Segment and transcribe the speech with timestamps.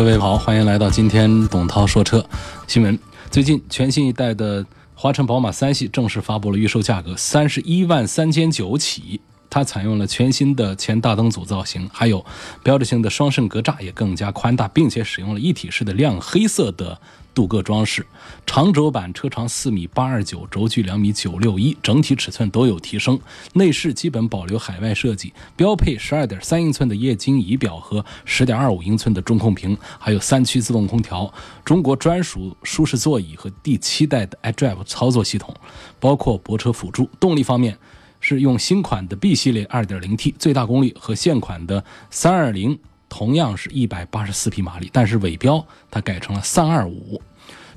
[0.00, 2.24] 各位好，欢迎来到今天董涛说车
[2.66, 2.98] 新闻。
[3.30, 4.64] 最近全新一代的
[4.94, 9.20] 华晨宝马三系正式发布了预售价格，三十一万三千九起。
[9.50, 12.24] 它采用了全新的前大灯组造型，还有
[12.62, 16.98] 标志性的双肾格栅，也更加宽大，并且使用了一体式的亮黑色的
[17.34, 18.06] 镀铬装饰。
[18.46, 23.18] 长轴版车长四米八二九，轴距两米九六一，整体尺寸都有提升。
[23.54, 31.32] 内饰基本保留海外设计，标配十二点三英寸的液晶仪表和十点二五英寸的中控屏，还有三区自动空调、
[31.64, 35.54] 中国专属舒适座椅和第七代的 iDrive 操作系统，
[35.98, 37.08] 包括泊车辅助。
[37.18, 37.76] 动力方面。
[38.22, 42.78] 是用新款的 B 系列 2.0T 最大功率和现款的320
[43.10, 47.20] 同样是一百八十四匹马力，但是尾标它改成了325，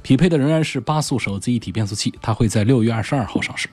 [0.02, 3.68] 匹配的仍然是八速手自一体变速器，它会在六月二十二号上市。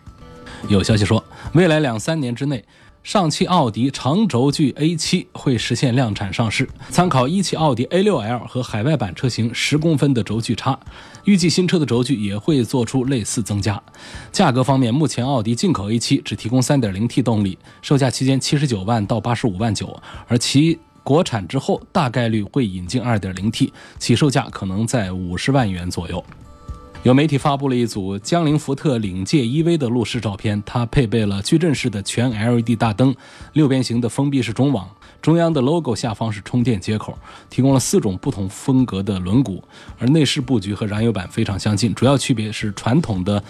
[0.69, 1.22] 有消息说，
[1.53, 2.64] 未来两三年之内。
[3.03, 10.78] 上汽奥迪长轴距 A7 会实现量产上市，参考一汽奥迪 A6L 和海外版车型十公分的轴距差，
[11.25, 13.83] 预计新车的轴距也会做出类似增加。
[14.31, 26.25] 价格方面，目前奥迪进口 A7 只提供 3.0T 动力，售价期间七十九万到八十五万九，而其国产之后大概率会引进 2.0T，起售价可能在五十万元左右。
[27.03, 33.15] 有媒体发布了一组江铃福特领界 EV 的路试照片，它配备了矩阵式的全 LED 大灯、
[33.55, 34.87] 六边形的封闭式中网，
[35.23, 39.62] 中央的 logo 下方是充电接口，提供了四种不同风格的轮毂，
[39.98, 43.43] 而内饰布局和燃油版非常相近，主要区别是传统的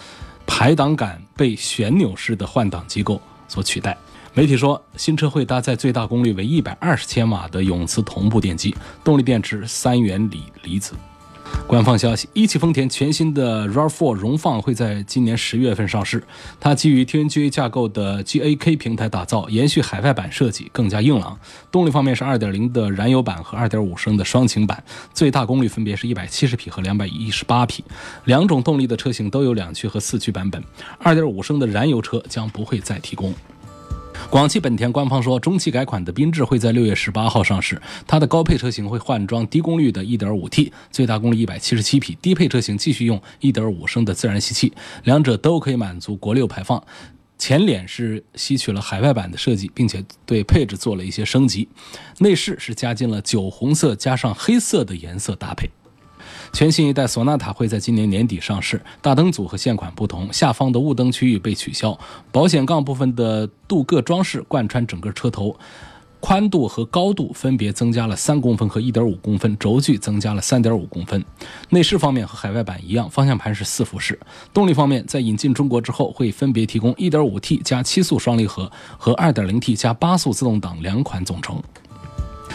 [0.47, 3.19] 排挡杆被旋钮式的换挡机构
[3.49, 3.97] 所取代。
[4.33, 10.93] 媒体说，新车会搭载最大功率为一百二十千瓦的永磁同步电机，动力电池三元锂离子。
[11.67, 16.23] 官方消息：一汽丰田全新的 RAV4 荣放会在今年十月份上市。
[16.61, 21.37] 它基于 TNGA 架构的 GAK 平台打造，延续海外版设计，更加硬朗。
[21.69, 24.81] 动力方面是2.0的燃油版和2.5升的双擎版，
[25.13, 27.83] 最大功率分别是一百七十匹和两百一十八匹。
[28.23, 30.63] 两种动力的车型都有两驱和四驱版本。
[31.03, 33.33] 2.5升的燃油车将不会再提供。
[34.31, 37.81] 广汽本田官方说，中期改款的缤智会在六月十八号上市。
[38.07, 44.71] 它的高配车型会换装低功率的 1.5T，最大功率177匹；低配车型继续用1.5升的自然吸气，
[45.03, 46.81] 两者都可以满足国六排放。
[47.37, 51.67] 前脸是吸取了海外版的设计，并且对配置做了一些升级。
[52.19, 55.69] 内饰是加进了酒红色加上黑色的颜色搭配。
[56.53, 61.97] 全新一代索纳塔会在今年年底上市，大灯组和现款不同，下方的雾灯区域被取消，
[62.31, 65.55] 保险杠部分的镀铬装饰贯穿整个车头，
[66.19, 71.23] 宽度和高度分别增加了三公分和一点五公分，轴距增加了三点五公分。
[71.69, 74.19] 内饰方面和海外版一样，方向盘是四辐式。
[74.53, 81.63] 动力方面，在引进中国之后，会分别提供一点五 T 加七速双离合和二点零 T 加八速自动挡两款总成。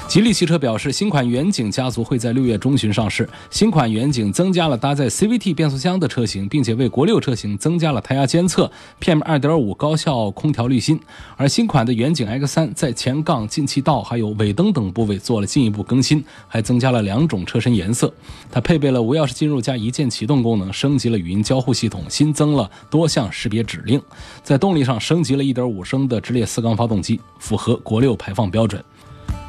[0.09, 3.29] 吉利汽车表示，新款远景家族会在六月中旬上市。
[3.51, 10.99] 新款远景增加了搭载 CVT 变速箱的车型，并且为国六车型增加了胎压监测、PM 2.5高效空调滤芯。
[11.37, 18.11] 而新款的远景 X3 在前杠、进气道还有尾灯等部位做了进一步更新，还增加了两种车身颜色。
[18.51, 24.01] 它配备了无钥匙进入加一键启动功能，升级了语音交互系统，新增了多项识别指令。
[24.43, 28.83] 在动力上，升级了1.5升的直列四缸发动机，符合国六排放标准。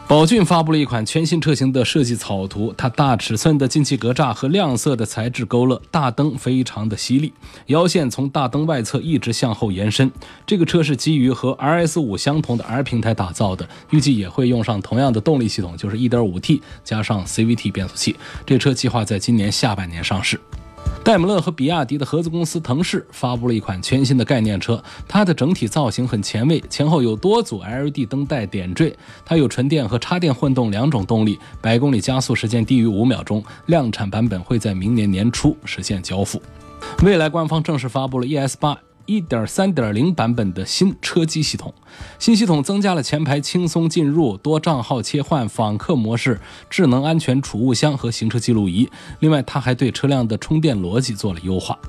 [0.07, 7.33] 宝骏发布了一款全新车型的设计草图，它大尺寸的进气格栅和亮色的材质勾勒，大灯非常的犀利，
[7.65, 10.09] 腰线从大灯外侧一直向后延伸。
[10.45, 18.15] 这个车是基于和 RS 五相同的 R 平台打造的，预计也会用上同样的动力系统，就是 1.5T 加上 CVT 变速器。
[18.45, 20.39] 这车计划在今年下半年上市。
[21.07, 28.93] 戴姆勒和比亚迪的合资公司腾势发布了一款全新的概念车，它的整体造型很前卫，前后有多组 LED 灯带点缀。
[29.25, 33.41] 它有纯电和插电混动两种动力，百公里加速时间低于五秒钟。
[33.67, 36.41] 量产版本会在明年年初实现交付。
[37.01, 38.77] 未来官方正式发布了 ES 八。
[39.07, 41.73] 1.3.0版本的新车机系统，
[42.19, 46.39] 新系统增加了前排轻松进入、多账号切换、访客模式、
[46.69, 48.89] 智能安全储物箱和行车记录仪。
[49.19, 51.79] 另外，它还对车辆的充电逻辑做了优化。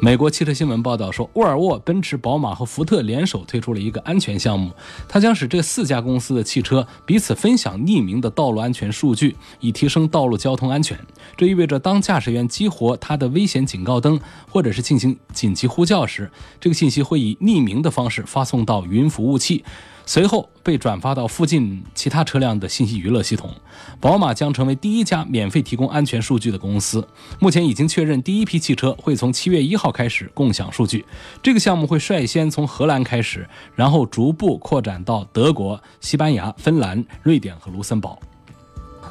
[0.00, 4.70] 美国汽车新闻报道说，沃尔沃、奔驰、宝马和福特联手推出了一个安全项目，
[5.08, 10.98] 它将使这四家公司的汽车彼此分享匿名的道路安全数据，以提升道路交通安全。
[11.36, 14.20] 这意味着，当驾驶员激活他的危险警告灯，
[14.50, 19.64] 或者是进行紧急呼叫时，这个信息会以匿名的方式发送到云服务器。
[20.06, 23.50] 随后被转发到附近其他车辆的信息娱乐系统。
[24.00, 27.06] 宝马将成为第一家免费提供安全数据的公司。
[27.40, 31.04] 目前已经确认，第一批汽车会从七月一号开始共享数据。
[31.42, 38.18] 这个项目会率先从荷兰开始，然后逐步扩展到德国、西班牙、芬兰、瑞典和卢森堡。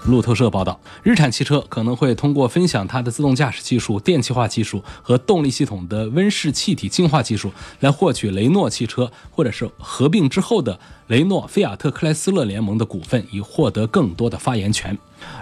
[0.05, 10.77] 路透社报道，日产汽车可能会通过分享它的自动驾驶技术、电气化技术和动力系统的温室气体净化技术，来获取雷诺汽车或者是合并之后的
[11.07, 14.97] 雷诺菲亚特克莱斯勒联盟的股份，以获得更多的发言权。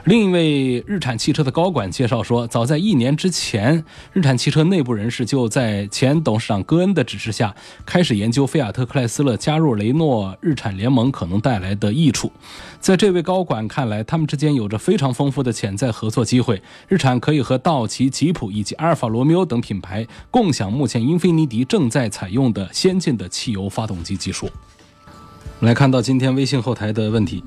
[0.06, 7.56] 另一位日产汽车的高管介绍说，早在一年之前，日产汽车内部人士就在前董事长戈恩的指示下，
[7.86, 12.32] 开始研究菲亚特克莱斯勒加入雷诺日产联盟可能带来的益处。
[12.80, 16.60] 在这位高管看来，他们之间有着非常丰富的潜在合作机会。
[16.88, 24.50] 日产可以和道奇、吉普以及阿尔法罗密欧等品牌共享目前英菲尼迪正在采用的先进的汽油发动机技术。
[25.60, 27.44] 我们来看到今天微信后台的问题，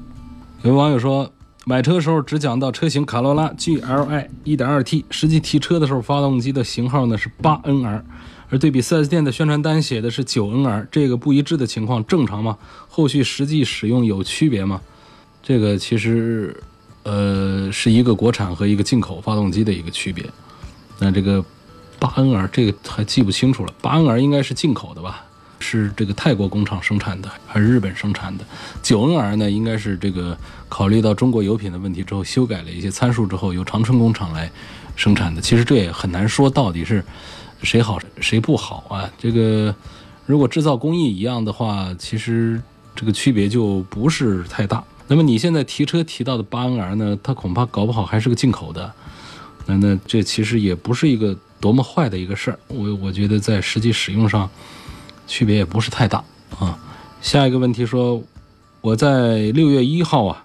[0.62, 1.28] 有位网友说。
[1.66, 8.02] 买车的时候只讲到车型卡罗拉 GLI 1.2T，实际提车的时候发动机的型号呢是 8NR，
[8.50, 12.58] 而对比 4S 店的宣传单写的是 9NR，这个不一致的情况正常吗？
[12.88, 14.78] 后续实际使用有区别吗？
[15.42, 16.54] 这个其实，
[17.02, 20.24] 呃，是一个国产和一个进口发动机的一个区别。
[20.98, 21.42] 那这个
[21.98, 25.23] 8NR 这个还记不清楚了，8NR 应该是进口的吧？
[25.66, 28.44] 是这个泰国工厂生产的还是日本生产的？
[28.82, 29.50] 九 NR 呢？
[29.50, 30.36] 应该是这个
[30.68, 34.50] 考虑到中国油品的问题之后，修改了一些参数之后，由长春工厂来
[34.94, 35.40] 生产的。
[35.40, 37.02] 其实这也很难说到底是
[37.62, 39.10] 谁好谁不好啊。
[39.18, 39.74] 这个
[40.26, 42.60] 如果制造工艺一样的话，其实
[42.94, 44.84] 这个区别就不是太大。
[45.08, 47.18] 那么你现在提车提到的八 NR 呢？
[47.22, 48.92] 它恐怕搞不好还是个进口的。
[49.64, 52.58] 那那这其实也不是一个多么坏的一个事儿。
[52.68, 54.48] 我我觉得在实际使用上。
[55.26, 56.22] 区别也不是太大
[56.58, 56.78] 啊。
[57.20, 58.22] 下一个问题说，
[58.80, 60.44] 我在六月一号啊，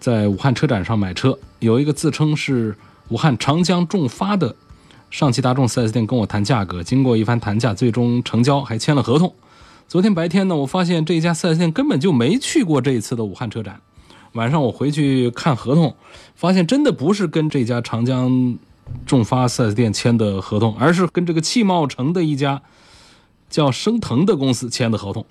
[0.00, 2.76] 在武汉车展上买车，有一个自称是
[3.08, 4.56] 武汉长江众发的
[5.10, 9.32] 上汽大众 4S 店跟我谈价格，经过一番谈价，最终成交，还签了合同。
[9.86, 13.80] 昨天白天呢，我发现这家 4S 店根本就没去过这一次的武汉车展。
[14.32, 15.94] 晚上我回去看合同，
[16.34, 18.58] 发现真的不是跟这家长江
[19.06, 22.60] 众发 4S 店签的合同，而是跟这个汽贸城的一家。
[23.54, 25.24] 叫升腾的公司签的合同，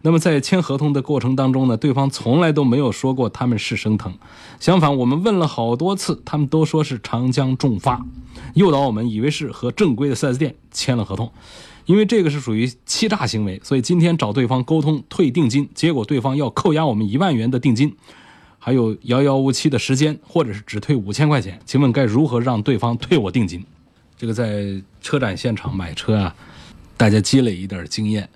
[0.00, 4.14] 那么在签合同的过程当中呢，对方从来都没有说过他们是升腾，
[4.58, 8.02] 相反，我们问了好多次，他们都说是长江重发，
[8.54, 11.30] 诱导我们以为是和正规的 4S 店签了合同，
[11.84, 17.94] 因为这个是属于欺诈行为，所以今天找对方沟通退定金，结果对方要扣押我们一万元的定金，
[18.58, 23.62] 还有遥遥无期的时间，或者是只退五千块钱，请问该如何让对方退我定金？
[24.16, 26.34] 这个在车展现场买车啊。
[26.96, 28.28] 大家积累一点经验，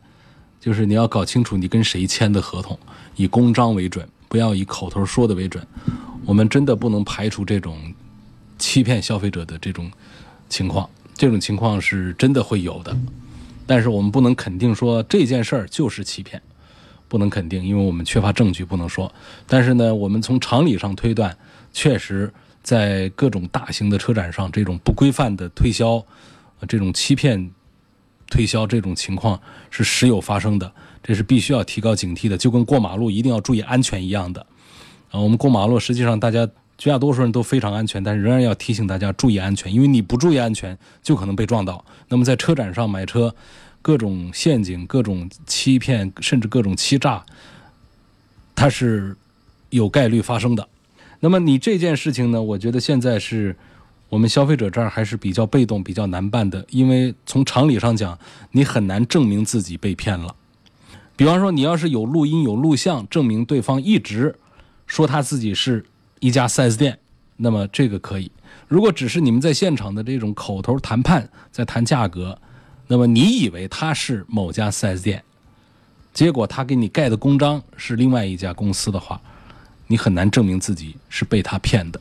[0.61, 2.79] 就是你要搞清楚你跟谁签的合同，
[3.17, 5.67] 以公章为准，不要以口头说的为准。
[6.27, 7.79] 我们真的不能排除这种
[8.59, 9.91] 欺骗消费者的这种
[10.51, 12.95] 情况，这种情况是真的会有的。
[13.67, 16.41] 但是我们不能肯定说这件事儿就是欺骗，
[17.09, 19.11] 不能肯定，因为我们缺乏证据，不能说。
[19.47, 21.35] 但是呢，我们从常理上推断，
[21.73, 22.31] 确实
[22.63, 26.05] 在各种大型的车展上，这种不规范的推销，
[26.69, 27.51] 这种欺骗。
[28.31, 30.73] 推销这种情况是时有发生的，
[31.03, 34.47] 这是必须要提高警惕的，就跟过马路一定要注意安全一样的。
[35.11, 41.85] 啊，我们过马路，实际上大家绝大多数人都非常安全，但是仍然要提醒大家注意安全，因为你不注意安全，就可能被撞到。
[42.09, 43.35] 那么在车展上买车，
[43.83, 47.27] 各种陷阱、各种欺骗，甚至各种欺诈，
[48.55, 49.17] 它是
[49.69, 50.69] 有概率发生的。
[51.19, 52.41] 那么你这件事情呢？
[52.41, 53.57] 我觉得现在是。
[54.11, 58.19] 我们消费者这儿还是比较被动、比较难办的，因为从常理上讲，
[58.51, 60.35] 你很难证明自己被骗了。
[61.17, 64.37] 比方说，你要是有录音、有录像，证明对方一直
[64.87, 65.87] 说他自己是
[66.19, 66.99] 一家 4S 店，
[67.37, 68.31] 那么这个可以。
[68.67, 72.37] 如果只是你们在现场的这种口头谈判，在谈价格，
[72.89, 75.23] 那么你以为他是某家 4S 店，
[76.13, 79.21] 结果他给你盖的公章是另外一家公司的话，
[79.87, 82.01] 你很难证明自己是被他骗的。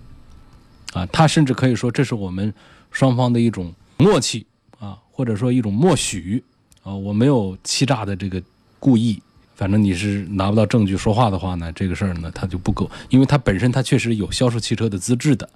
[0.93, 2.53] 啊，他甚至可以说这是我们
[2.91, 4.45] 双方的一种默契
[4.79, 6.43] 啊，或者说一种默许
[6.83, 8.41] 啊，我没有欺诈的这个
[8.79, 9.21] 故意。
[9.55, 15.49] 反正你是拿不到证据说话的话呢，这个事儿呢他就不够，因为他本身他确实有销售汽车的资质的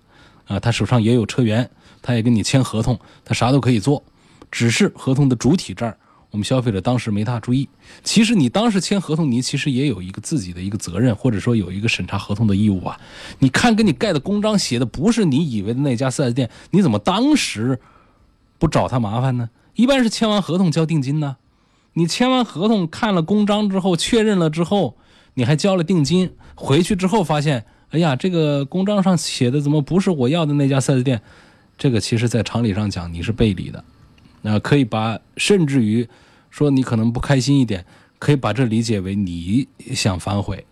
[0.46, 1.70] 啊，他手上也有车源，
[2.02, 4.04] 他也跟你签合同，他啥都可以做，
[4.52, 5.98] 只是合同的主体这儿，
[6.34, 7.70] 我们消费者当时没大注意。
[8.04, 13.00] 其实你当时签合同，你其实也有一个自己的一个责任，或者说有一个审查合同的义务啊。
[13.38, 17.80] 你看，给你盖的公章写的不是你以为的那家 4S 店，你怎么当时
[18.58, 19.52] 不找他麻烦呢？
[19.76, 21.38] 一般是签完合同交定金呢。
[21.94, 24.98] 你签完合同看了公章之后，确认了之后，
[25.36, 31.22] 你还交了定金，回去之后发现，哎呀，这个公章上写的怎么不是我要的那家 4S 店？
[31.78, 33.84] 这个其实，在常理上讲，你是背离的。
[34.42, 36.08] 那可以把，甚至于
[36.54, 37.84] 说你可能不开心一点，
[38.20, 40.64] 可以把这理解为你想反悔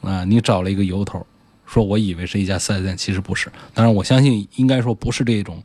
[0.00, 1.26] 啊，你找了一个由头，
[1.66, 3.52] 说我以为是一家四 S 店，其实不是。
[3.74, 5.62] 当然，我相信应该说不是这种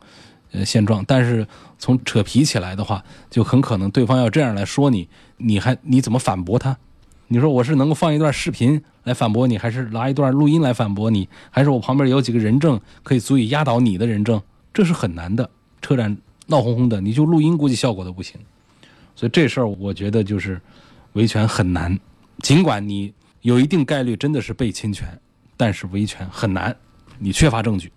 [0.50, 1.46] 呃现状，但是
[1.78, 5.08] 从扯皮起来的话，就很可能对方要这样来说你，
[5.38, 6.76] 你还你怎么反驳他？
[7.28, 14.42] 你说我是能够放一段视频来反驳你，还是拿一段录音来反驳你，还是我旁边有几个人证可以足以压倒你的人证？
[14.74, 15.48] 这是很难的。
[15.80, 16.14] 车展
[16.48, 18.38] 闹哄哄的，你就录音估计效果都不行。
[19.14, 20.60] 所以这事儿我觉得就是
[21.12, 21.98] 维权很难，
[22.38, 25.06] 尽管你有一定概率真的是被侵权，
[25.56, 26.74] 但是维权很难，
[27.18, 27.92] 你缺乏证据。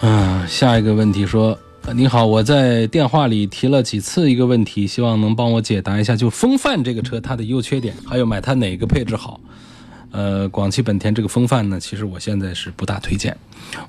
[0.00, 1.58] 嗯，下一个问题说。
[1.96, 9.40] 你好，我在电话里提了几次一个问题，希望能帮我解答一下，就风范这个车它的优缺点，还有买它哪个配置好。
[10.12, 13.36] 呃，广汽本田这个风范呢，其实我现在是不大推荐。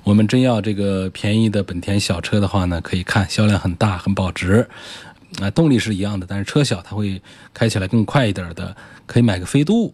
[0.03, 4.67] 我们真要这个便宜的本田小车的话呢，可以看销量很大，很保值，
[5.41, 7.21] 啊，动力是一样的，但是车小，它会
[7.53, 8.75] 开起来更快一点的，
[9.05, 9.93] 可以买个飞度。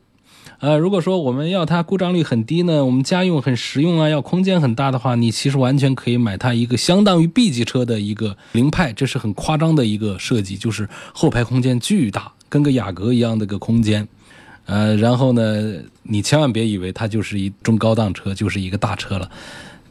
[0.60, 14.06] 呃，如果说我们要它故障率很低呢，我们家用很实用啊，要空间很大的话，你其实完全可以买它一个相当于 B 级车的一个凌派，这是很夸张的一个设计，就是后排空间巨大，跟个雅阁一样的个空间。
[14.66, 19.32] 呃，然后呢，你千万别以为它就是一中高档车，就是一个大车了，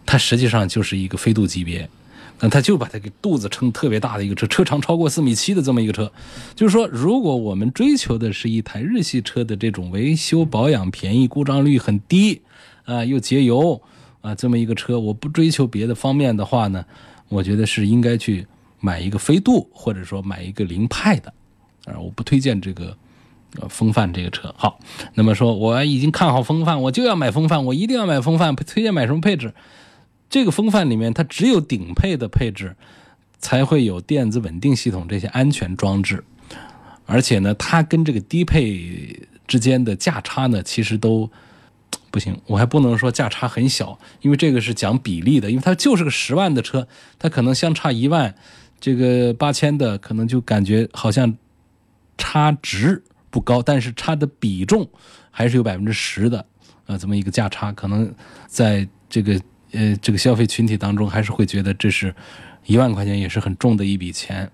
[0.05, 1.89] 它实际上就是一个飞度级别。
[2.41, 6.13] 那他就把它给肚子撑特别大的一个车，车长超过四米七的这么一个车，
[6.55, 12.41] 就是说，如果我们追求的是一台日系车的这种维修保养便宜、故障率很低，
[12.85, 13.83] 啊，又节油
[14.21, 16.85] 啊，这么一个车，我不追求别的方面的话呢，
[17.29, 18.47] 我觉得是应该去
[18.79, 21.33] 买一个飞度，或者说买一个凌派的，
[21.87, 22.97] 啊，我不推荐这个
[23.61, 24.55] 呃风范这个车。
[24.57, 24.79] 好，
[25.15, 29.53] 那么说我已经看好风范，我就要买风范，我一定要买风范，推荐买什么配置？
[30.31, 32.77] 这个风范里面，它只有顶配的配置
[33.39, 36.23] 才会有电子稳定系统这些安全装置，
[37.07, 41.31] 而且呢，它跟这个低配之间的价差呢，其实都
[42.11, 42.39] 不行。
[42.47, 46.87] 我还不能说价差很小，因为这个是讲比例的，因为它就是个十万的车，
[47.19, 48.35] 它可能相差一万，
[48.79, 51.35] 这个八千的可能就感觉好像
[52.19, 54.87] 差值不高，但是差的比重
[55.31, 56.45] 还是有百分之十的
[56.87, 58.15] 啊，这么一个价差，可能
[58.47, 59.41] 在这个。
[59.73, 62.15] 呃，这个消费群体当中还是会觉得这是
[62.67, 64.51] 一万块钱也是很重的一笔钱，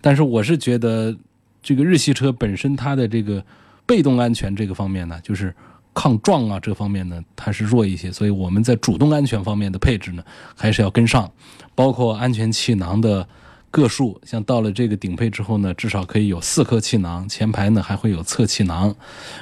[0.00, 1.16] 但是我是觉得
[1.62, 3.44] 这个日系车本身它的这个
[3.86, 5.54] 被动安全这个方面呢，就是
[5.92, 10.22] 抗撞啊这方面呢它是弱一些，所以我们在主动安全方面的配置呢
[10.56, 11.30] 还是要跟上，
[11.74, 13.26] 包括安全气囊的
[13.70, 18.94] 个数，像到了这个顶配之后呢，至少可以有四颗气囊，前排呢还会有侧气囊，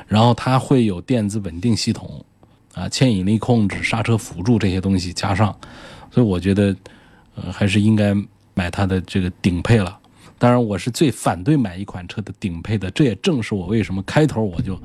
[0.06, 2.24] 然后它会有电子稳定系统。
[2.78, 5.54] 啊，牵引力控制、刹车辅助这些东西加上，
[6.10, 6.76] 所以我觉得，
[7.34, 8.14] 呃，还是应该
[8.54, 9.98] 买它的这个顶配了。
[10.38, 14.80] 当然，我是最反对买一款车的顶配的，这也正是我为什么开头我就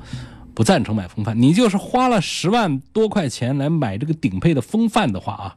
[0.52, 1.40] 不赞成买风范。
[1.40, 5.56] 你就是花了十万多块钱来买这个顶配的风范的话啊，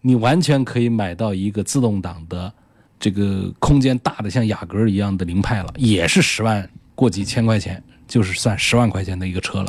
[0.00, 2.50] 你完全可以买到一个自动挡的
[2.98, 9.68] 这个空间大的像雅阁一样的凌派了，也是十万过几千块钱，就是算十万块钱的一个车了。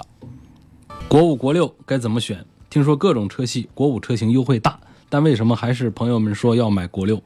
[1.10, 2.46] 国五、国六该怎么选？
[2.70, 7.20] 听说各种车系国五车型优惠大，但为什么还是朋友们说要买国六？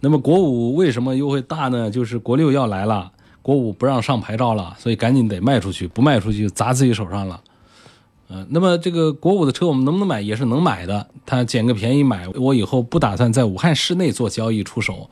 [0.00, 1.90] 那么国五为什么优惠大呢？
[1.90, 7.40] 就是国六要来了，国五不让上牌照了，所以赶紧得卖出去，不卖出去砸自己手上了。
[8.28, 10.20] 嗯，那么这个国五的车我们能不能买？
[10.20, 12.28] 也是能买的，他捡个便宜买。
[12.34, 15.08] 我以后不打算在武汉市内做交易出手，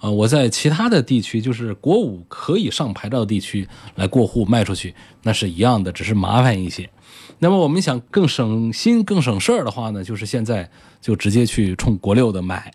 [0.00, 6.88] 呃，我在其他的地区，就是国五可以上牌照地区来过户卖出去，那是一样的，只是麻烦一些。
[7.38, 10.68] 那么我们想更省心、更省事儿的话呢，就是现在
[11.00, 12.72] 就直接去冲国六的买。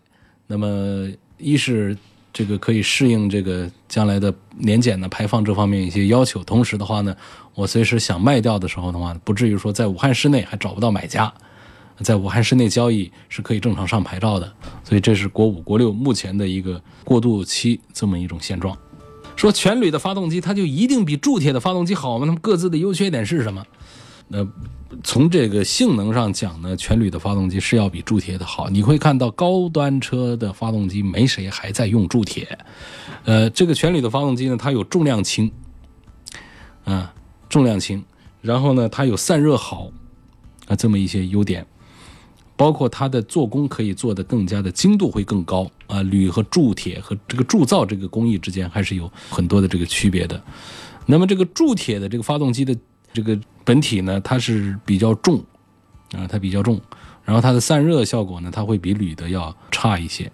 [0.47, 1.97] 那么一是
[2.31, 7.15] 这个可以适应这个将来的年检的排放这方面一些要求，同时的话呢，
[7.53, 11.33] 我随时想卖掉的时候的话，不至于说在武汉市内还找不到买家，
[11.99, 14.51] 在武汉市内交易是可以正常上牌照的。
[14.83, 18.77] 所以这是国五、国六目前的一个过渡期这么一种现状。
[19.35, 22.25] 说全铝的发动机它就一定比铸铁的发动机好吗？
[22.25, 23.65] 它们各自的优缺点是什么？
[24.27, 24.47] 那
[25.03, 28.69] 从这个性能上讲呢，全铝的发动机是要比铸铁的好。
[28.69, 32.57] 你会看到高端车的发动机没谁还在用铸铁，
[33.25, 35.51] 呃，这个全铝的发动机呢，它有重量轻，
[36.85, 37.13] 啊，
[37.49, 38.03] 重量轻，
[38.41, 39.91] 然后呢，它有散热好，
[40.67, 41.65] 啊，这么一些优点。
[42.57, 50.41] 包括它的做工可以做得更加的精度会更高啊，铝和铸铁和这个铸造这个工艺之间还是有很多的这个区别的。
[51.05, 52.75] 那么这个铸铁的这个发动机的
[53.11, 55.43] 这个本体呢，它是比较重
[56.13, 56.79] 啊，它比较重，
[57.23, 60.31] 然后它的散热效果呢，它会比铝的要差一些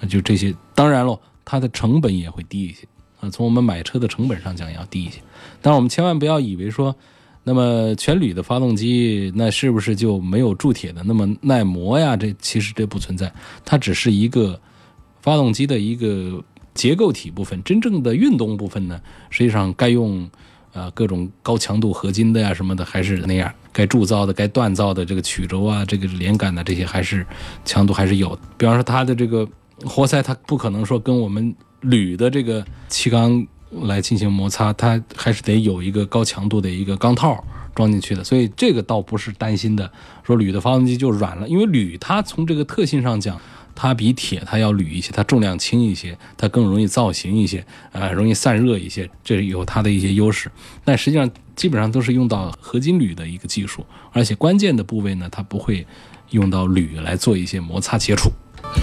[0.00, 0.08] 啊。
[0.08, 2.86] 就这些，当然喽，它的成本也会低一些
[3.20, 5.20] 啊，从我们买车的成本上讲要低一些。
[5.60, 6.96] 但是我们千万不要以为说。
[7.42, 12.14] 那么全铝的发动机，那是不是就没有铸铁的那么耐磨呀？
[12.14, 13.32] 这其实这不存在，
[13.64, 14.60] 它只是一个
[15.22, 16.44] 发动机的一个
[16.74, 17.60] 结构体部分。
[17.64, 20.28] 真正的运动部分呢，实际上该用
[20.74, 23.50] 啊各种高强度合金的呀什么的，还是那样。
[23.72, 27.26] 该铸造的、该锻造的这个曲轴啊、这个连杆的这些，还是
[27.64, 28.38] 强度还是有。
[28.58, 29.48] 比方说它的这个
[29.86, 33.46] 活塞，它不可能说跟我们铝的这个气缸。
[33.70, 37.42] 来进行摩擦，它还是得有一个高强度的一个钢套
[37.74, 39.90] 装进去的，所以这个倒不是担心的。
[40.24, 43.40] 说铝的发动机就软了，因为铝它从这个特性上讲，
[43.74, 50.50] 它比铁它要铝一些，它重量轻一些，它更容易造型一些，啊，容易散热一些，这有它的一些优势。
[50.84, 55.86] 但实际上基本上都是用到合金铝的一个技术，而且关键的部位呢，它不会
[56.30, 58.30] 用到铝来做一些摩擦接触，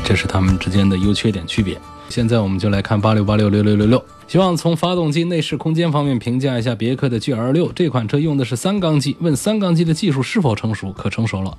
[0.06, 1.78] 这是它们之间的优缺点区别。
[2.10, 4.04] 现在我们就来看八六八六六六六六。
[4.28, 10.92] 希望从发动机内饰空间方面评价一下别克的 GL6 这款车用的是三缸机，问三缸机的技术是否成熟？
[10.92, 11.58] 可成熟了，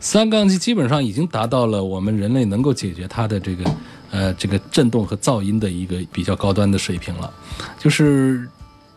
[0.00, 3.70] 三缸机基本上已经达到了我们人类能够解决它的这个
[4.10, 7.30] 呃这个震动和噪音的一个比较高端的水平了，
[7.78, 8.48] 就是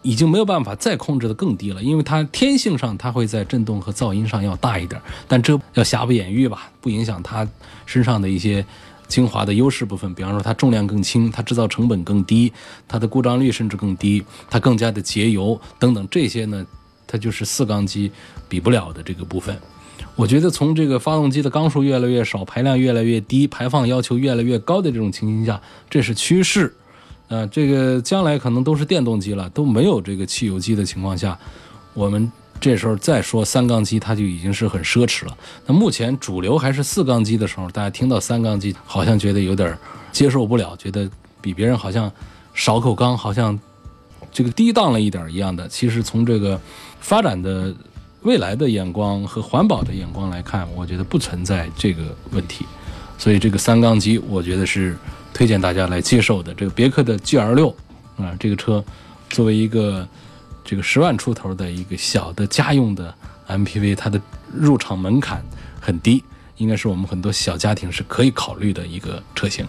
[0.04, 7.46] 已经没有办法再控制的更低了，因为它天性上它会在震动和噪音上要大一点，但这要瑕不掩瑜吧，不影响它
[7.86, 8.66] 身上的一些。
[9.12, 12.52] 精华的优势部分，比方说它重量更轻，它制造成本更低，
[12.88, 16.66] 它的故障率甚至更低，它更加的节油等等，这些呢，
[17.06, 18.10] 它就是四缸机
[18.48, 19.56] 比不了的这个部分。
[20.16, 26.74] 我觉得从这个发动机的缸数越来越少，排量越来越低，排放要求越来越高的这种情形下，这是趋势。
[27.28, 31.38] 呃，这个将来可能都是电动机了，都没有这个汽油机的情况下，
[31.94, 32.32] 我们。
[32.62, 35.36] 这时候再说三缸机，它就已经是很奢侈了。
[35.66, 39.76] 那目前主流还是四缸机的时候，大家听到三缸机，好像觉得有点
[40.12, 41.10] 接受不了，觉得
[41.42, 42.10] 比别人好像
[42.54, 43.60] 少口缸，好像
[44.32, 45.68] 这个低档了一点一样的。
[45.68, 46.62] 其实从这个
[47.00, 47.74] 发展的
[48.22, 52.64] 未来的眼光和环保的眼光来看，我觉得不存在这个问题。
[53.18, 54.96] 所以这个三缸机，我觉得是
[55.34, 56.54] 推荐大家来接受的。
[56.54, 57.76] 这个别克的 GL 六
[58.18, 58.84] 啊，这个车
[59.32, 60.08] 作为一个。
[60.72, 63.14] 这个十万出头的一个小的家用的
[63.50, 64.22] MPV，它的
[64.54, 65.44] 入场门槛
[65.82, 66.24] 很低，
[66.56, 69.68] 应该是我们很多小家庭是可以考虑的一个车型。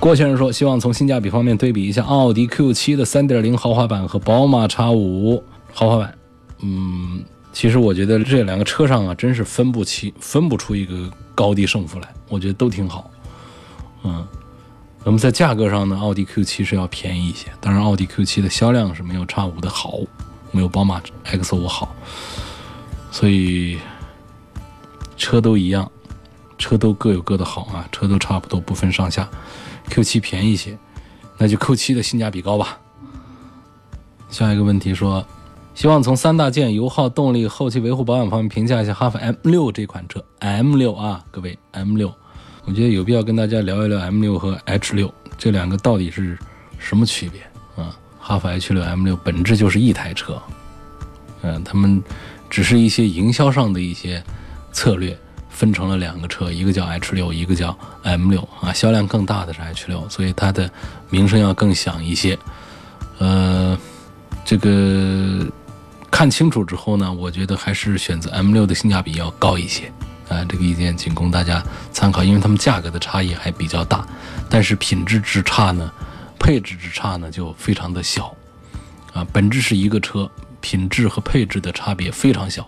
[0.00, 5.42] 郭先生说，希望从性价比方面对比一下奥迪 Q7 的3.0豪华版和宝马 X5
[5.74, 6.14] 豪华版。
[6.60, 12.08] 嗯，其实我觉得这两个车上啊，真是分不清、分不出一个高低胜负来。
[12.30, 13.10] 我觉得都挺好。
[14.04, 14.26] 嗯。
[15.06, 17.52] 那么在价格上呢，奥迪 Q7 是要便宜一些。
[17.60, 19.98] 当然，奥迪 Q7 的销量是没有 X5 的好，
[20.50, 21.94] 没有宝马 X5 好。
[23.10, 23.78] 所以
[25.18, 25.90] 车都一样，
[26.56, 29.28] 车都各有各的好啊，车都差不多，不分上下。
[29.90, 30.78] Q7 便宜些，
[31.36, 32.78] 那就 Q7 的性价比高吧。
[34.30, 35.22] 下一个问题说，
[35.74, 40.24] 希望从三大件、油耗、动力、后期维护保养方面评价一下哈弗 M6 这款车。
[40.40, 42.10] M6 啊，各位 M6。
[42.66, 46.38] 我觉得有必要跟大家聊一聊 M 六和 H 六这两个到底是
[46.78, 47.40] 什么区别
[47.82, 47.94] 啊？
[48.18, 50.40] 哈弗 H 六、M 六本质就是一台车，
[51.42, 52.02] 嗯，他们
[52.48, 54.22] 只是一些营销上的一些
[54.72, 55.16] 策略，
[55.50, 60.70] 分成了两个车，一个叫 H 六，一个叫 M 六啊，销量更大的是 H 六，所以它的
[61.10, 62.38] 名声要更响一些。
[63.18, 63.78] 呃，
[64.42, 65.46] 这个
[66.10, 69.92] 看清楚之后呢，我觉得还是选择 M 六的性价比要高一些。
[70.28, 74.06] 啊，这个意见仅供大家参考，因为它们价格的差异还比较大，
[74.48, 75.92] 但是品质之差呢，
[76.38, 78.34] 配置之差呢就非常的小，
[79.12, 82.66] 啊，本质是一个车，品质和配置的差别非常小，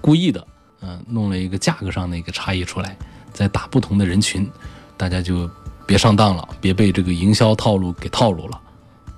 [0.00, 0.44] 故意的，
[0.80, 2.96] 嗯，弄了一个价格上的一个差异出来，
[3.32, 4.48] 在打不同的人群，
[4.96, 5.48] 大家就
[5.86, 8.60] 别上当了，别被这个营销套路给套路了，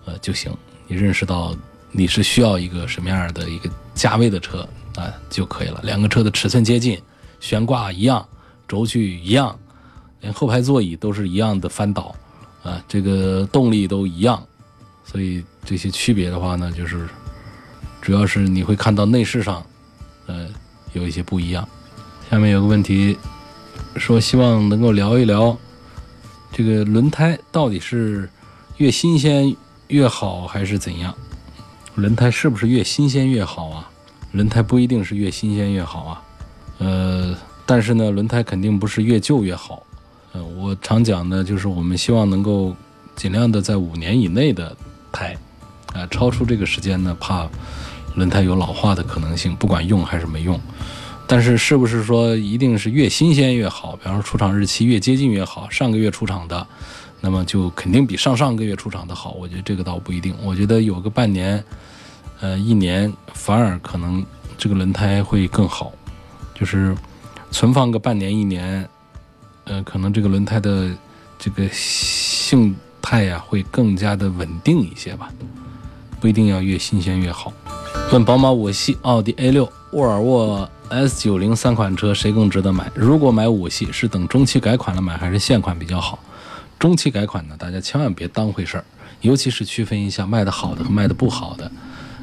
[0.05, 0.55] 呃就行，
[0.87, 1.57] 你认识到
[1.91, 7.01] 你是需要一个什么样的一个价位的车啊就可以了，两个车的尺寸接近。
[7.41, 8.27] 悬挂一样，
[8.67, 9.59] 轴距一样，
[10.21, 12.15] 连后排座椅都是一样的翻倒，
[12.63, 14.43] 啊，这个动力都一样，
[15.05, 17.09] 所以这些区别的话呢，就是
[18.01, 19.65] 主要是你会看到内饰上，
[20.27, 20.49] 呃，
[20.93, 21.67] 有一些不一样。
[22.31, 23.17] 下面有个问题，
[23.97, 25.57] 说希望能够聊一聊
[26.53, 28.29] 这个轮胎到底是
[28.77, 29.55] 越新鲜
[29.87, 31.15] 越好还是怎样？
[31.95, 33.91] 轮胎是不是越新鲜越好啊？
[34.33, 36.23] 轮胎不一定是越新鲜越好啊。
[36.79, 37.37] 呃，
[37.67, 39.83] 但是呢，轮胎肯定不是越旧越好。
[40.33, 42.75] 呃，我常讲呢，就是我们希望能够
[43.17, 44.77] 尽量的在五年以内的
[45.11, 45.37] 胎，
[45.95, 47.49] 啊，超出这个时间呢，怕
[48.15, 50.59] 轮胎有老化的可能性，不管用还是没用。
[51.27, 53.97] 但是是不是说一定是越新鲜越好？
[53.97, 56.67] 比方说出厂日期越接近越好，上个月出厂的，
[57.21, 59.33] 那么就肯定比上上个月出厂的好。
[59.33, 60.35] 我觉得这个倒不一定。
[60.43, 61.63] 我觉得有个半年，
[62.41, 64.25] 呃，一年反而可能
[64.57, 65.93] 这个轮胎会更好，
[66.59, 66.97] 就是
[67.51, 68.89] 存放个半年一年，
[69.65, 70.91] 呃，可能这个轮胎的
[71.39, 75.31] 这个性态呀会更加的稳定一些吧，
[76.21, 77.53] 不一定要越新鲜越好。
[78.13, 80.69] 问宝马五系、奥迪 A 六、沃尔沃。
[80.91, 82.91] S 九零三款车谁更值得买？
[82.95, 86.19] 如果买五系，是等中期改款了买，还是现款比较好？
[86.79, 88.85] 中期改款呢，大家千万别当回事儿，
[89.21, 91.71] 尤其是区分一下卖的好的和卖的不好的。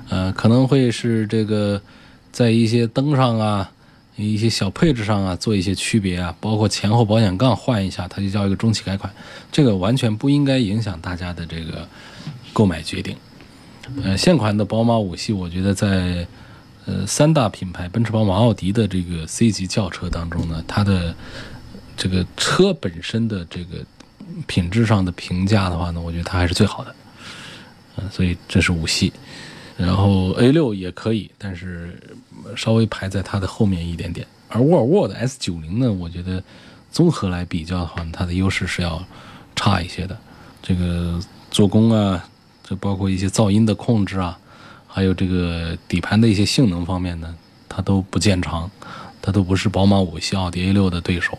[0.10, 1.80] 呃，可能会是这个
[2.32, 3.70] 在一些灯上啊、
[4.16, 9.14] 一些小配置上啊做一些区别啊，包括前后保险杠换一下，它就叫一个中期改款。
[9.52, 11.88] 这个完全不应该影响大家的这个
[12.54, 13.16] 购买决定。
[14.04, 16.28] 呃，现款的宝马五系，我觉得在。
[16.88, 21.16] 呃，三大品牌奔驰、宝马、奥迪的这个 C 级轿车当中呢，它的
[21.98, 23.84] 这个车本身的这个
[24.46, 26.96] 品质上的评价的话呢，我觉得它还是最好的。
[27.96, 29.12] 嗯，所以这是五系，
[29.78, 32.00] 然后 A 六也可以，但是
[32.56, 34.26] 稍微排在它的后面一点点。
[34.48, 36.42] 而沃尔沃的 S 九零呢，我觉得
[36.92, 39.04] 综合来比较的话，它的优势是要
[39.56, 40.18] 差一些的。
[40.62, 41.20] 这个
[41.52, 42.28] 做工啊，
[42.64, 44.38] 这包括一些噪音的控制啊。
[44.88, 47.36] 还有这个底盘的一些性能方面呢，
[47.68, 48.72] 它都不见长，
[49.22, 51.38] 它都不是宝马五系、奥迪 A 六的对手。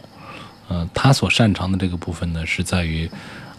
[0.68, 3.10] 呃，它所擅长的这个部分呢，是在于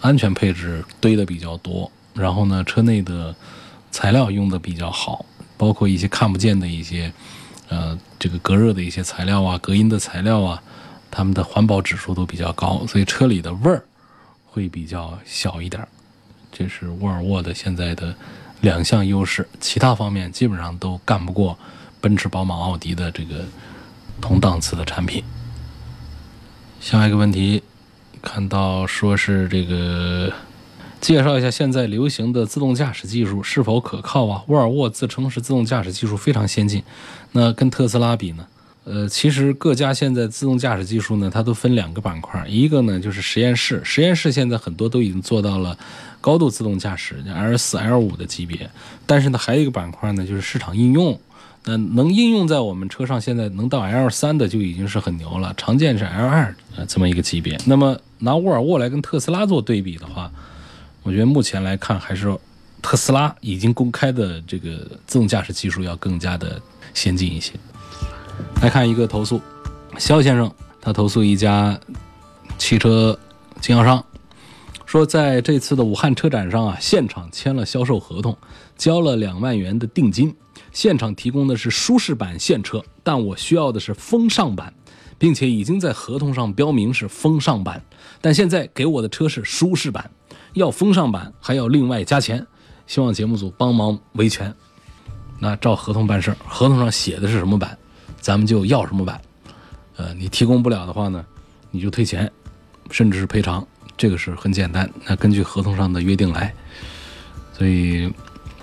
[0.02, 3.36] 安全配置堆的比较多，然后呢，车内的
[3.91, 5.26] 材料用的比较好，
[5.58, 7.12] 包括一些看不见的一些
[7.69, 10.62] 呃这个隔热的一些材料啊、隔音的材料啊，
[11.10, 13.84] 它们的环保指数都比较高，所以车里的味儿
[14.45, 15.88] 会比较小一点。
[16.52, 18.15] 这是沃尔沃的现在的。
[18.62, 21.56] 两项优势，其他方面基本上都干不过
[22.02, 23.45] 奔驰、宝马、奥迪的这个
[24.19, 25.23] 同档次的产品。
[26.80, 27.62] 下一个问题，
[28.19, 30.34] 看到说是这个
[30.99, 34.43] 介绍一下现在流行的自动驾驶技术是否可靠啊？
[34.47, 36.81] 沃尔沃自称是自动驾驶技术非常先进，
[37.31, 38.45] 那跟特斯拉比呢？
[38.83, 45.77] 呃，其实各家现在自动驾驶技术呢，它都分两个板块，一个呢就是实验室，实验室现在很多都已经做到了
[46.21, 48.69] 高度自动驾驶，L 四、L 五的级别。
[49.05, 51.19] 但是呢，还有一个板块呢，就是市场应用，
[51.65, 57.57] 那能应用在我们车上，现在能到 L 三的就已经是很牛了，常见是 L 二呃这么一个级别。
[57.65, 60.31] 那么拿沃尔沃来跟特斯拉做对比的话，
[61.08, 62.38] 我觉得目前来看，还是
[62.82, 66.62] 特斯拉已经公开的这个自动驾驶技术要更加的
[66.93, 67.54] 先进一些。
[68.62, 69.39] 来看一个投诉，
[69.98, 71.80] 肖先生他投诉一家
[72.58, 73.17] 汽车
[73.62, 74.04] 经销商，
[74.86, 78.38] 说在这次的武汉车展上啊，现场签了销售合同，
[78.76, 80.36] 交了两万元的定金，
[80.74, 84.74] 现场提供的是舒适版现车，但我需要的是风尚版，
[85.17, 87.82] 并且已经在合同上标明是风尚版，
[88.20, 90.12] 但现在给我的车是舒适版，
[90.58, 92.46] 要风尚版还要另外加钱，
[92.86, 94.54] 希望节目组帮忙维权。
[95.39, 97.78] 那照合同办事儿，合同上写的是什么版？
[98.20, 99.22] 咱们就要什么版，
[99.96, 101.24] 呃，你提供不了的话呢，
[101.72, 102.30] 你就退钱，
[102.89, 103.65] 甚至是赔偿，
[103.96, 104.89] 这个是很简单。
[105.06, 106.54] 那根据合同上的约定来。
[107.54, 108.12] 所以，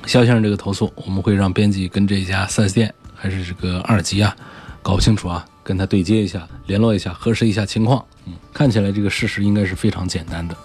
[0.04, 4.36] 肖先生这个投诉，我们会让编辑跟这家 4S 店还是这个二级啊，
[4.82, 8.04] 搞不清楚啊，跟他对接一下，联络一下，核实一下情况。
[8.26, 10.56] 嗯，看起来这个事实应该是非常简单的。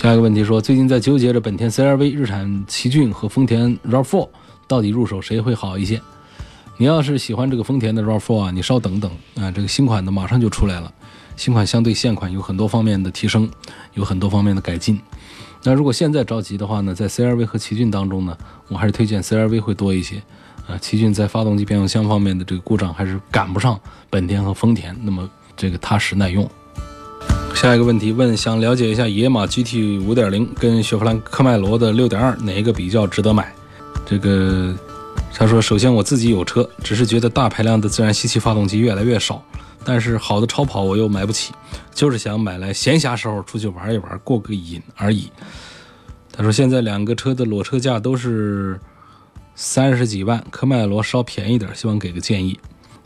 [0.00, 4.26] 下一个问题说，最近在纠结着本田 CR-V、日产奇骏和丰田 RAV4
[4.66, 6.00] 到底入手谁会好一些？
[6.78, 10.90] 你要是喜欢这个丰田的 RAV4 啊，你稍等等啊，这个新款的马上就出来了。
[11.36, 13.46] 新款相对现款有很多方面的提升，
[13.92, 14.98] 有很多方面的改进。
[15.64, 18.34] 那如果现在着急的话呢，在 CR-V 和奇骏当中呢，
[18.68, 20.16] 我还是推荐 CR-V 会多一些。
[20.66, 26.50] 啊，奇骏在发动机、变速箱方面的这个故障还是赶不上本田和丰田，那么这个踏实耐用。
[27.60, 33.54] 下一个问题问，想了解一下野马 GT 5.0跟雪佛兰科迈罗的6.2哪一个比较值得买？
[34.06, 34.74] 这个。
[35.34, 39.44] 他说：“首先我自己有车，只是觉得大排量的自然吸气发动机越来越少，
[39.84, 41.52] 但是好的超跑我又买不起，
[41.94, 45.30] 就是想买来闲暇时候出去玩一玩，过个瘾而已。”
[46.32, 48.80] 他说：“现在两个车的裸车价都是
[49.54, 52.58] 三十几万，科迈罗稍便宜点，希望给个建议。”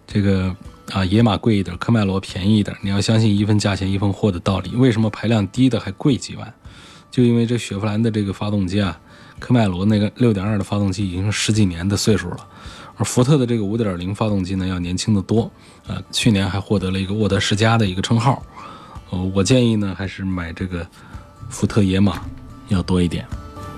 [0.06, 0.54] 这个
[0.92, 2.76] 啊野马贵一点，科迈罗便宜一点。
[2.82, 4.70] 你要相信一分价钱一分货的道理。
[4.76, 6.54] 为什么排量低的还贵几万？
[7.10, 8.98] 就因为这雪佛兰的这个发动机啊，
[9.38, 12.46] 科迈罗那个六点二的发动机已经十几年的岁数了，
[12.96, 15.50] 而福特的这个五点零发动机呢要年轻的多。
[15.86, 18.42] 呃，去年还获得了一个沃德十佳的一个称号。
[19.10, 20.86] 呃，我建议呢还是买这个
[21.48, 22.20] 福特野马
[22.68, 23.26] 要多一点。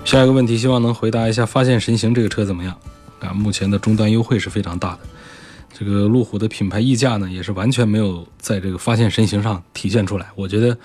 [0.03, 2.75] 下一个问题，希望能回答一下发现神行这个车怎么样？
[3.19, 4.99] 啊，目前的终端优惠是非常大的。
[5.77, 10.27] 这个路虎的品牌溢价呢，也是完全没有在这个发现神行上体现出来。
[10.35, 10.75] 我觉得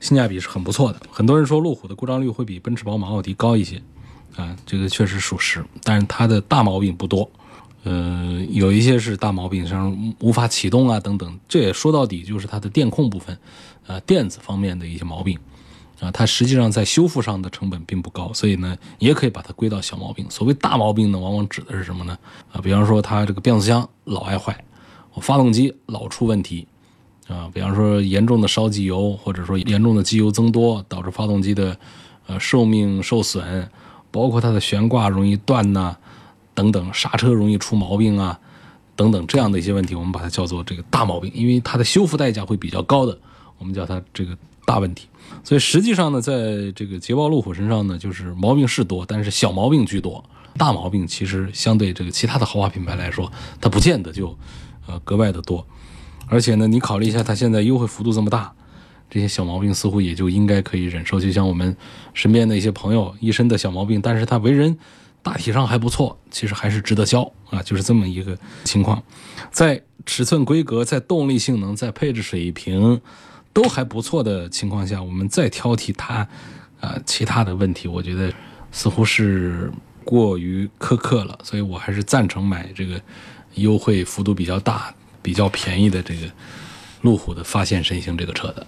[0.00, 1.00] 性价比是很不错的。
[1.08, 3.80] 很多人说路虎的故障率会比奔驰、宝马、奥迪高一些，
[4.34, 5.64] 啊，这个确实属实。
[5.84, 7.30] 但是它的大毛病不多，
[7.84, 11.38] 呃，有一些是大毛病，像无法启动啊等等。
[11.48, 13.38] 这也说到底就是它的电控部分，
[13.86, 15.38] 呃，电子方面的一些毛病。
[16.00, 20.26] 啊，它实际上在修复上的成本并不高，所以呢，也可以把它归到小毛病。
[20.30, 22.16] 所谓大毛病呢，往往指的是什么呢？
[22.52, 24.64] 啊，比方说它这个变速箱老爱坏，
[25.12, 26.66] 我发动机老出问题，
[27.28, 31.76] 啊，比方说严重的烧机油，或者说严重的机油增多，导致发动机的
[32.26, 33.68] 呃寿命受损，
[34.10, 35.94] 包括它的悬挂容易断呐，
[36.54, 38.40] 等等，刹车容易出毛病啊，
[38.96, 43.18] 等等这样的一些问题，我们把它叫做这个大毛病，因为它的修复代价会比较高的，
[43.58, 44.34] 我们叫它这个
[44.64, 45.06] 大问题。
[45.42, 50.22] 所以实际上呢，在这个捷豹路虎身上呢，就是毛病是多，但是小毛病居多，
[50.58, 54.36] 大毛病其实相对这个其他的豪华品牌来说，它不见得就
[54.86, 55.66] 呃格外的多。
[56.28, 58.52] 而且呢，你考虑一下，它现在优惠幅度这么大，
[59.08, 61.18] 这些小毛病似乎也就应该可以忍受。
[61.18, 61.76] 就像我们
[62.12, 64.78] 身边的一些朋友一身的小毛病，但是他为人
[65.22, 69.02] 大体上还不错，其实还是值得交啊，就是这么一个情况。
[69.50, 73.00] 在尺寸规格、在动力性能、在配置水平。
[73.52, 76.26] 都还不错的情况下，我们再挑剔它，
[76.80, 78.32] 啊，其他的问题，我觉得
[78.70, 79.70] 似乎是
[80.04, 83.00] 过于苛刻了，所以我还是赞成买这个
[83.54, 86.26] 优惠幅度比较大、比较便宜的这个
[87.02, 88.66] 路虎的发现神行这个车的。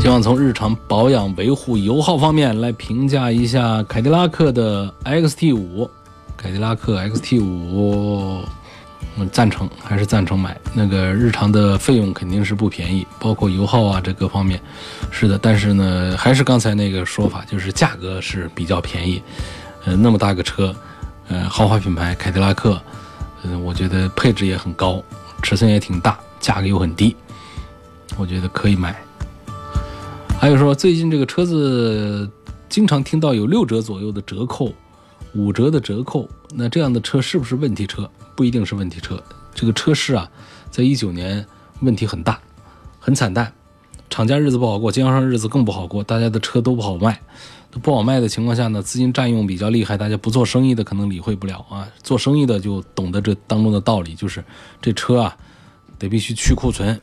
[0.00, 5.88] 希望从日常保养、维护、油耗方面来评价一下凯迪拉克的 XT 五，
[6.36, 8.42] 凯迪拉克 XT 五。
[9.18, 14.58] 嗯，赞成还是赞成买那个日常的费用肯定是不便宜，包括油耗啊这各方面，
[15.10, 15.38] 是的。
[15.38, 19.22] 但是呢，还是刚才那个说法，就是价格是比较便宜。
[19.84, 20.74] 呃，那么大个车，
[21.28, 22.80] 呃，豪华品牌凯迪拉克，
[23.42, 25.02] 嗯，我觉得配置也很高，
[25.42, 27.14] 尺寸也挺大，价格又很低，
[28.16, 28.96] 我觉得可以买。
[30.38, 32.28] 还有说最近这个车子
[32.68, 34.72] 经常听到有六折左右的折扣，
[35.34, 38.08] 五折的折扣，那这样的车是不是问题车？
[38.34, 39.22] 不一定是问题车，
[39.54, 40.30] 这个车市啊，
[40.70, 41.44] 在一九年
[41.80, 42.40] 问题很大，
[42.98, 43.52] 很惨淡，
[44.08, 47.20] 厂家日子不好过，经销商日子更不好过，大家的车都不好卖，
[47.82, 54.42] 不好卖的情况下呢，资金占用比较厉害，大家不做生意的可能理会不了啊，做生意的就懂得这当中的道理，就是
[54.80, 55.36] 这车啊，
[55.98, 56.98] 得必须去库存，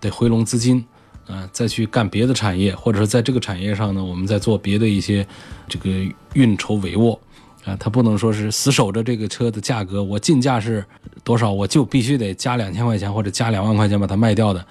[0.00, 0.84] 得回笼资金，
[1.26, 5.26] 啊，再去干别的产业，或者说在这个产业上呢，我们在做别的一些
[5.68, 5.90] 这个
[6.34, 7.18] 运筹帷幄。
[7.66, 10.82] 啊，他不能说是死守着这个车的价格，我进价是
[11.22, 14.66] 多少，我就必须得加两千块钱或者加两万块钱把它卖掉的。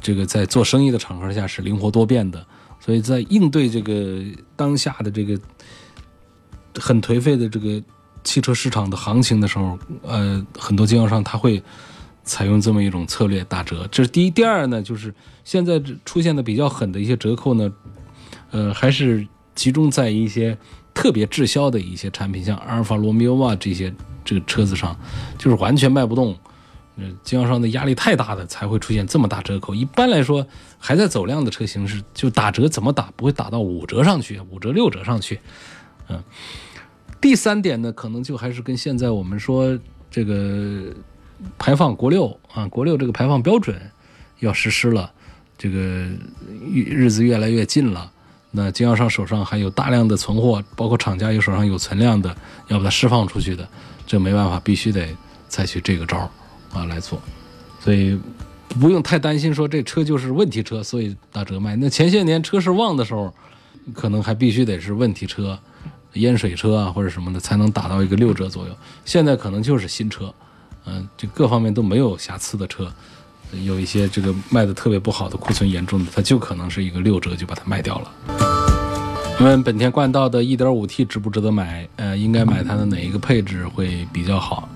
[0.00, 2.44] 这个在做生意的场合下是灵活多变的，
[2.80, 4.20] 所以在应对这个
[4.56, 5.38] 当下的这个
[6.74, 7.80] 很颓废的这个
[8.24, 11.62] 汽车市场的行情的时候，呃，很多经销商他会
[12.24, 13.88] 采用这么一种策略打折。
[13.92, 17.72] 这是第一，第二呢，就是现在出现的比较狠的一些折扣呢，
[18.50, 20.58] 呃，还是集中在一些。
[21.04, 23.92] 特别滞销的一些产品，像阿尔法罗密欧啊这些
[24.24, 24.98] 这个车子上，
[25.36, 26.34] 就是完全卖不动，
[26.96, 29.74] 呃，经销商的压力太大的才会出现这么大折扣。
[29.74, 30.46] 一般来说，
[30.78, 35.38] 还在走量的车型是就打折怎么打不会打到五折上去，五折六折上去。
[36.08, 36.24] 嗯，
[37.20, 39.78] 第三点呢，可能就还是跟现在我们说
[40.10, 40.84] 这个
[41.58, 43.78] 排放国六啊，国六这个排放标准
[44.38, 45.12] 要实施了，
[45.58, 46.08] 这个
[46.72, 48.10] 日子越来越近了。
[48.56, 52.34] 那经销商手上还有大量的存货，包括厂家有手上有存量的，
[52.68, 53.68] 要把它释放出去的，
[54.06, 55.08] 这没办法，必须得
[55.48, 56.30] 采取这个招儿
[56.72, 57.20] 啊来做。
[57.80, 58.16] 所以
[58.80, 61.74] 不用太担心说这车就是问题车，所以打折卖。
[61.74, 63.34] 那前些年车市旺的时候，
[63.92, 65.58] 可能还必须得是问题车、
[66.12, 68.76] 淹水车啊或者什么的才能打到一个六折左右。
[69.04, 70.32] 现在可能就是新车，
[70.86, 72.88] 嗯，这各方面都没有瑕疵的车。
[73.62, 78.43] 有一些这个卖的特别不好的库存严重的，它就可能是一个六折就把它卖掉了。
[79.44, 81.86] 问本田冠道的 1.5T 值不值得买？
[81.96, 84.66] 呃，应该买它的哪一个配置会比较好？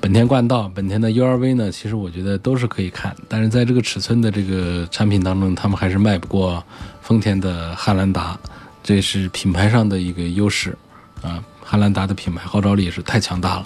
[0.00, 1.70] 本田冠道、本田的 URV 呢？
[1.70, 6.60] 其实我觉得都是可以看，但是在这个尺寸的这个产品当中，他们还是卖不过
[7.00, 8.36] 丰田的汉兰达，
[8.82, 10.76] 这是品牌上的一个优势
[11.22, 11.40] 啊。
[11.62, 13.62] 汉兰达的品牌号召力也是太强大了。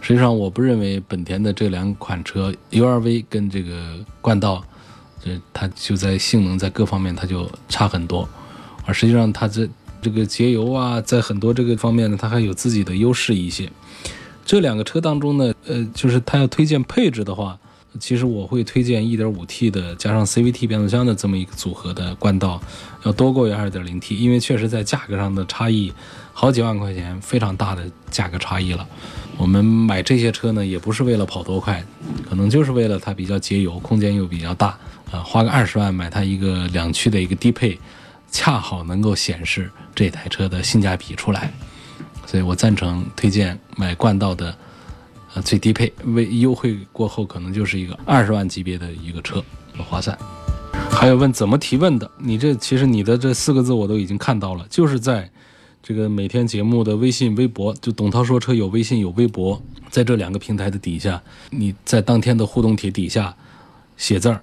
[0.00, 4.64] 实际上，我不认为本田的这两款车 URV 跟这个冠道，
[5.22, 8.26] 这它就在性能在各方面它就差很多，
[8.86, 9.68] 而实际上它这
[10.00, 13.70] 这个节油啊，在很多这个方面呢，它还有自己的优势一些。
[14.44, 17.58] 这两个车当中呢，呃，就是它要推荐配置的话，
[17.98, 22.60] 其实我会推荐 1.5T 的加上 CVT 变速箱的这么一个组合的冠道，
[23.04, 25.92] 要多过于 2.0T，因为确实在价格上的差异
[26.32, 28.86] 好几万块钱，非常大的价格差异了。
[29.36, 31.84] 我们买这些车呢，也不是为了跑多快，
[32.28, 34.76] 可能就是为了它比较节油，空间又比较大，
[35.10, 37.78] 啊，花个二十万买它一个两驱的一个低配，
[38.30, 41.52] 恰好能够显示这台车的性价比出来。
[42.26, 44.56] 所以我赞成推荐买冠道的，
[45.34, 49.44] 呃，最低配，为优惠过后可能就是一个二十万级别的一个车，
[49.76, 50.16] 划算。
[50.90, 52.10] 还有问怎么提问的？
[52.16, 55.28] 你这其实你的这四个字我都已经看到了，就是在
[55.82, 59.60] 这个每天节目的微信、微博，就董涛说车有微信有微博，
[59.90, 63.34] 在这两个平台的底下，你在当天的互动帖底下
[63.98, 64.40] 写字儿，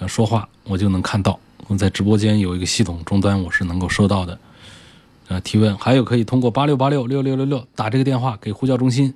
[0.00, 1.40] 呃，说话我就能看到。
[1.68, 4.38] 我在直播间有一个系统终端，我是能够收到的。
[5.30, 9.14] 呃，提问还有可以通过八六八六六六六六打这个电话给呼叫中心，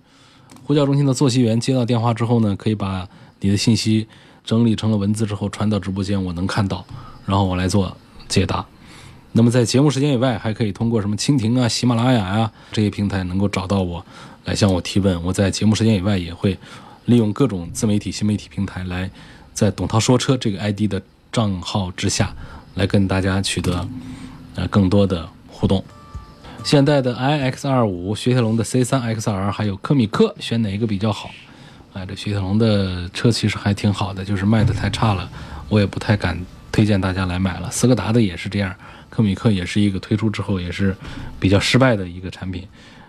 [0.62, 3.08] 呼叫中心的坐席员接到电话之后呢，可以把
[3.40, 4.06] 你的信息
[4.44, 6.86] 整理成了文字之后传到直播间，我能看到，
[7.26, 7.96] 然后我来做
[8.28, 8.64] 解答。
[9.32, 14.06] 那么在节目时间以外，还可以通过什么蜻蜓啊、喜马拉雅呀这些平台能够找到我，
[14.44, 15.20] 来向我提问。
[15.24, 16.56] 我在节目时间以外也会
[17.06, 19.10] 利用各种自媒体、新媒体平台来
[19.52, 22.32] 在董涛说车这个 ID 的账号之下
[22.76, 23.88] 来跟大家取得
[24.54, 25.84] 呃更多的互动。
[26.64, 31.30] 现代的 iX 二五、雪铁龙的 C 三 XR 还有科米克，选哪一个比较好？
[31.92, 35.30] 哎，这雪铁龙的车其实还挺好的，就是卖的太差了，
[35.68, 36.40] 我也不太敢
[36.72, 37.70] 推荐大家来买了。
[37.70, 38.74] 斯柯达的也是这样，
[39.10, 40.96] 科米克也是一个推出之后也是
[41.38, 42.66] 比较失败的一个产品。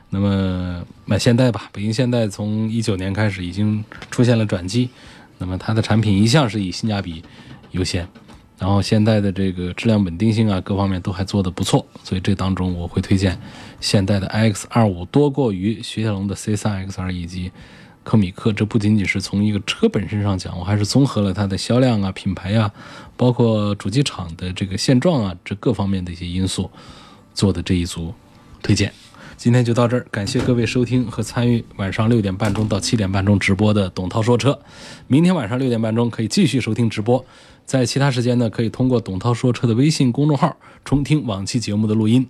[0.10, 4.90] 那么买现代吧，北京现代从一九年开始已经出现了转机，
[5.38, 7.24] 那么它的产品一向是以性价比
[7.72, 8.06] 优先。
[8.58, 13.38] 然后现代的这个质量稳定性啊，各方面都还做得不错，所以这当中我会推荐
[13.82, 17.52] 现代的 X 二五多过于雪铁龙的 C 三 XR 以及
[18.04, 18.54] 科米克。
[18.54, 22.72] 这不仅仅是从一个车本身上讲，我还是综合了它的销量啊、品牌呀，
[23.18, 26.72] 包括主机厂的这个现状啊，这各方面的一些因素
[27.34, 28.14] 做的这一组
[28.64, 28.94] 推荐。
[29.36, 34.58] 今天就到这儿，感谢各位收听和参与晚上六点半钟到七点半钟直播的董涛说车。
[35.08, 37.26] 明天晚上六点半钟可以继续收听直播。
[37.66, 42.28] 在其他时间呢，可以通过董涛说车的微信公众号重听往期节目的录音。